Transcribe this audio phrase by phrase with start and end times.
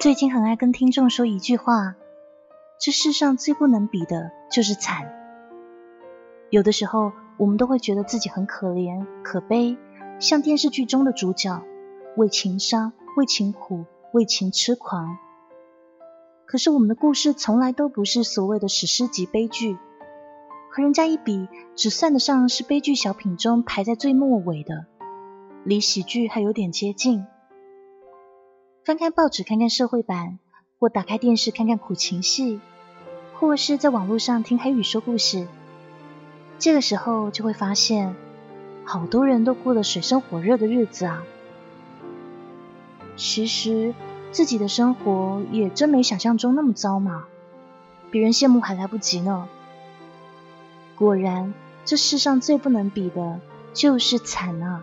[0.00, 1.94] 最近很爱跟听众说一句话：
[2.80, 5.12] 这世上最不能比的就是惨。
[6.48, 9.76] 有的时候，我们都会觉得自己很可怜、可悲，
[10.18, 11.62] 像电视剧中的主角，
[12.16, 15.18] 为情伤、为情苦、为情痴狂。
[16.46, 19.76] 可是我们的故事从来都不是所谓的史诗级悲剧，
[20.70, 24.86] 和人家一比，只算得上是悲剧小品中排在最末尾的，
[25.62, 27.26] 离喜剧还有点接近。
[28.90, 30.40] 翻开报纸看看社会版，
[30.80, 32.58] 或打开电视看看苦情戏，
[33.34, 35.46] 或是在网络上听黑羽说故事。
[36.58, 38.16] 这个时候就会发现，
[38.84, 41.22] 好多人都过了水深火热的日子啊。
[43.14, 43.94] 其实
[44.32, 47.26] 自己的生活也真没想象中那么糟嘛，
[48.10, 49.48] 别人羡慕还来不及呢。
[50.96, 53.38] 果然，这世上最不能比的
[53.72, 54.82] 就是惨啊！